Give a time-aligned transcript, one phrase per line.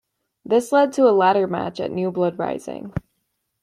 [0.43, 2.91] This led to a ladder match at New Blood Rising.